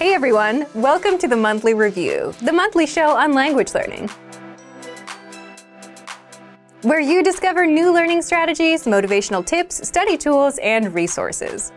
[0.00, 4.08] Hey everyone, welcome to the Monthly Review, the monthly show on language learning.
[6.80, 11.70] Where you discover new learning strategies, motivational tips, study tools, and resources.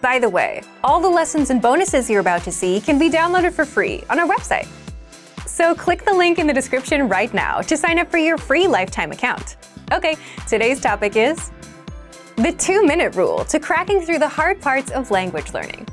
[0.00, 3.52] By the way, all the lessons and bonuses you're about to see can be downloaded
[3.52, 4.66] for free on our website.
[5.46, 8.66] So click the link in the description right now to sign up for your free
[8.66, 9.56] lifetime account.
[9.92, 10.16] Okay,
[10.48, 11.52] today's topic is
[12.34, 15.86] the two minute rule to cracking through the hard parts of language learning.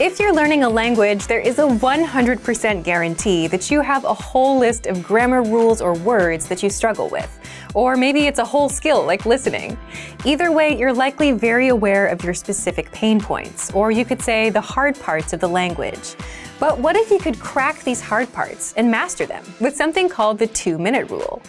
[0.00, 4.58] If you're learning a language, there is a 100% guarantee that you have a whole
[4.58, 7.38] list of grammar rules or words that you struggle with.
[7.74, 9.76] Or maybe it's a whole skill like listening.
[10.24, 14.48] Either way, you're likely very aware of your specific pain points, or you could say
[14.48, 16.14] the hard parts of the language.
[16.58, 20.38] But what if you could crack these hard parts and master them with something called
[20.38, 21.42] the two minute rule?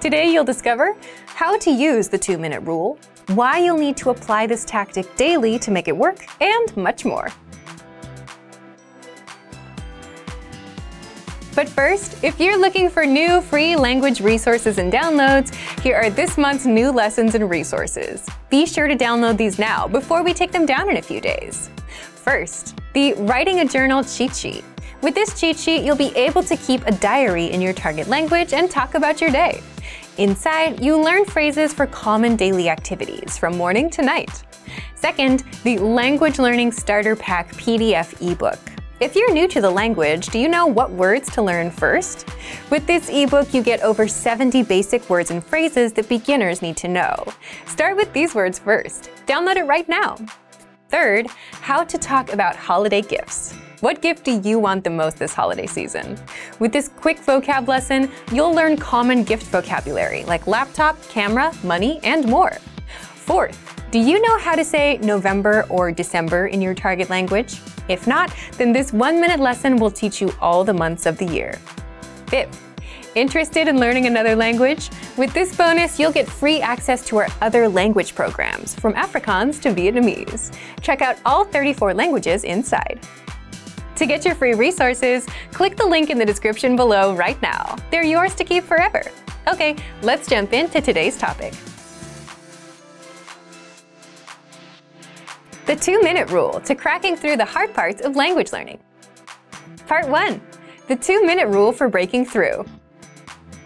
[0.00, 0.96] Today, you'll discover
[1.26, 5.58] how to use the two minute rule, why you'll need to apply this tactic daily
[5.58, 7.28] to make it work, and much more.
[11.54, 16.38] But first, if you're looking for new free language resources and downloads, here are this
[16.38, 18.26] month's new lessons and resources.
[18.50, 21.68] Be sure to download these now before we take them down in a few days.
[22.14, 24.64] First, the Writing a Journal cheat sheet.
[25.02, 28.52] With this cheat sheet, you'll be able to keep a diary in your target language
[28.52, 29.62] and talk about your day.
[30.18, 34.44] Inside, you learn phrases for common daily activities from morning to night.
[34.94, 38.58] Second, the Language Learning Starter Pack PDF ebook.
[39.00, 42.28] If you're new to the language, do you know what words to learn first?
[42.68, 46.88] With this ebook, you get over 70 basic words and phrases that beginners need to
[46.88, 47.24] know.
[47.64, 49.10] Start with these words first.
[49.24, 50.16] Download it right now.
[50.90, 51.28] Third,
[51.62, 53.54] how to talk about holiday gifts.
[53.80, 56.18] What gift do you want the most this holiday season?
[56.58, 62.26] With this quick vocab lesson, you'll learn common gift vocabulary like laptop, camera, money, and
[62.26, 62.58] more.
[63.14, 67.60] Fourth, do you know how to say November or December in your target language?
[67.90, 71.26] If not, then this one minute lesson will teach you all the months of the
[71.26, 71.58] year.
[72.28, 72.70] Fifth,
[73.16, 74.88] Interested in learning another language?
[75.16, 79.74] With this bonus, you'll get free access to our other language programs, from Afrikaans to
[79.74, 80.56] Vietnamese.
[80.80, 83.00] Check out all 34 languages inside.
[83.96, 87.74] To get your free resources, click the link in the description below right now.
[87.90, 89.02] They're yours to keep forever.
[89.48, 91.52] Okay, let's jump into today's topic.
[95.70, 98.80] The two minute rule to cracking through the hard parts of language learning.
[99.86, 100.40] Part 1
[100.88, 102.64] The two minute rule for breaking through.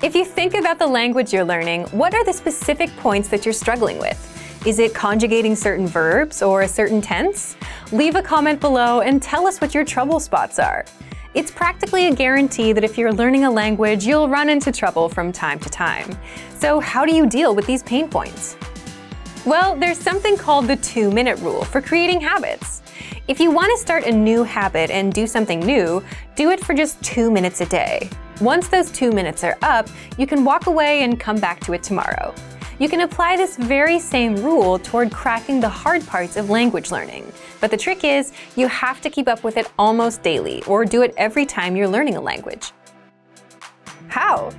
[0.02, 3.54] If you think about the language you're learning, what are the specific points that you're
[3.54, 4.20] struggling with?
[4.66, 7.56] Is it conjugating certain verbs or a certain tense?
[7.90, 10.84] Leave a comment below and tell us what your trouble spots are.
[11.32, 15.32] It's practically a guarantee that if you're learning a language, you'll run into trouble from
[15.32, 16.14] time to time.
[16.58, 18.58] So, how do you deal with these pain points?
[19.46, 22.80] Well, there's something called the two minute rule for creating habits.
[23.28, 26.02] If you want to start a new habit and do something new,
[26.34, 28.08] do it for just two minutes a day.
[28.40, 31.82] Once those two minutes are up, you can walk away and come back to it
[31.82, 32.34] tomorrow.
[32.78, 37.30] You can apply this very same rule toward cracking the hard parts of language learning.
[37.60, 41.02] But the trick is, you have to keep up with it almost daily or do
[41.02, 42.72] it every time you're learning a language.
[44.08, 44.52] How?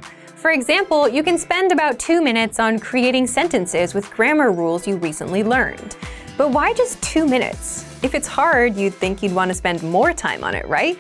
[0.46, 4.96] For example, you can spend about two minutes on creating sentences with grammar rules you
[4.96, 5.98] recently learned.
[6.38, 7.84] But why just two minutes?
[8.04, 11.00] If it's hard, you'd think you'd want to spend more time on it, right?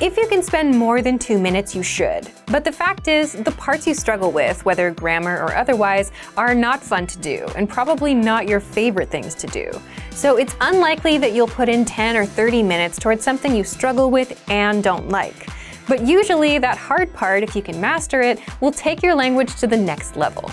[0.00, 2.32] If you can spend more than two minutes, you should.
[2.46, 6.82] But the fact is, the parts you struggle with, whether grammar or otherwise, are not
[6.82, 9.70] fun to do and probably not your favorite things to do.
[10.10, 14.10] So it's unlikely that you'll put in 10 or 30 minutes towards something you struggle
[14.10, 15.46] with and don't like.
[15.90, 19.66] But usually, that hard part, if you can master it, will take your language to
[19.66, 20.48] the next level.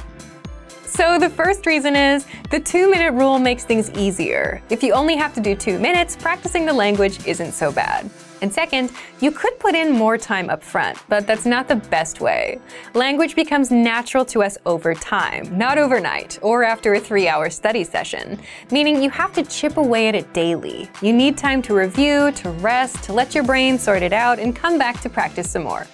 [0.83, 4.63] So, the first reason is the two minute rule makes things easier.
[4.71, 8.09] If you only have to do two minutes, practicing the language isn't so bad.
[8.41, 12.21] And second, you could put in more time up front, but that's not the best
[12.21, 12.59] way.
[12.93, 17.83] Language becomes natural to us over time, not overnight or after a three hour study
[17.83, 18.39] session,
[18.71, 20.89] meaning you have to chip away at it daily.
[21.01, 24.55] You need time to review, to rest, to let your brain sort it out, and
[24.55, 25.87] come back to practice some more.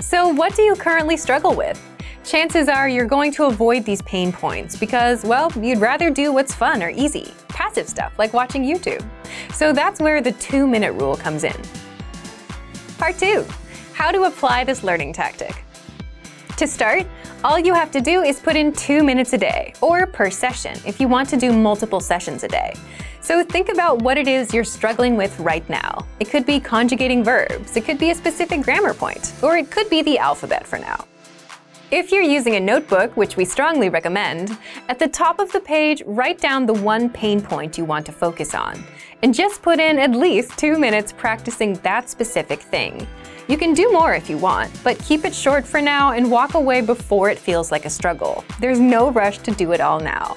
[0.00, 1.80] So, what do you currently struggle with?
[2.24, 6.54] Chances are you're going to avoid these pain points because, well, you'd rather do what's
[6.54, 9.04] fun or easy, passive stuff like watching YouTube.
[9.52, 11.56] So that's where the two minute rule comes in.
[13.02, 13.44] Part 2
[13.94, 15.64] How to apply this learning tactic.
[16.56, 17.04] To start,
[17.42, 20.78] all you have to do is put in two minutes a day, or per session
[20.86, 22.74] if you want to do multiple sessions a day.
[23.20, 26.06] So think about what it is you're struggling with right now.
[26.20, 29.90] It could be conjugating verbs, it could be a specific grammar point, or it could
[29.90, 31.04] be the alphabet for now.
[31.90, 34.56] If you're using a notebook, which we strongly recommend,
[34.88, 38.12] at the top of the page, write down the one pain point you want to
[38.12, 38.84] focus on.
[39.22, 43.06] And just put in at least two minutes practicing that specific thing.
[43.48, 46.54] You can do more if you want, but keep it short for now and walk
[46.54, 48.44] away before it feels like a struggle.
[48.60, 50.36] There's no rush to do it all now.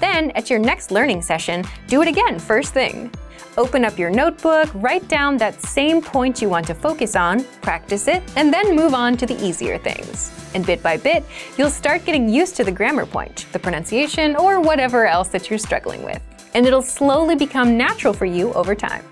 [0.00, 3.10] Then, at your next learning session, do it again first thing.
[3.58, 8.06] Open up your notebook, write down that same point you want to focus on, practice
[8.06, 10.30] it, and then move on to the easier things.
[10.54, 11.24] And bit by bit,
[11.56, 15.58] you'll start getting used to the grammar point, the pronunciation, or whatever else that you're
[15.58, 16.20] struggling with.
[16.56, 19.04] And it'll slowly become natural for you over time.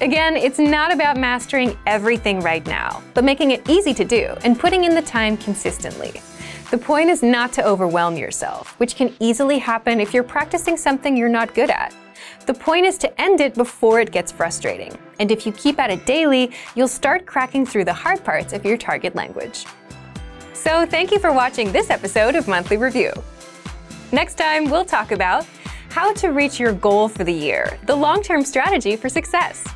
[0.00, 4.58] Again, it's not about mastering everything right now, but making it easy to do and
[4.58, 6.20] putting in the time consistently.
[6.72, 11.16] The point is not to overwhelm yourself, which can easily happen if you're practicing something
[11.16, 11.94] you're not good at.
[12.46, 14.98] The point is to end it before it gets frustrating.
[15.20, 18.64] And if you keep at it daily, you'll start cracking through the hard parts of
[18.64, 19.64] your target language.
[20.54, 23.12] So, thank you for watching this episode of Monthly Review.
[24.10, 25.46] Next time, we'll talk about
[25.90, 29.66] how to reach your goal for the year, the long term strategy for success.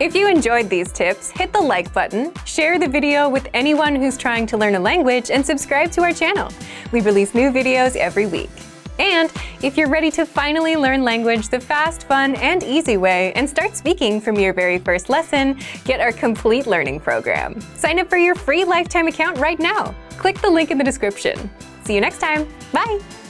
[0.00, 4.16] If you enjoyed these tips, hit the like button, share the video with anyone who's
[4.16, 6.52] trying to learn a language, and subscribe to our channel.
[6.92, 8.50] We release new videos every week.
[8.98, 9.32] And
[9.62, 13.76] if you're ready to finally learn language the fast, fun, and easy way and start
[13.76, 17.60] speaking from your very first lesson, get our complete learning program.
[17.74, 19.94] Sign up for your free lifetime account right now.
[20.10, 21.50] Click the link in the description.
[21.84, 22.48] See you next time.
[22.72, 23.27] Bye!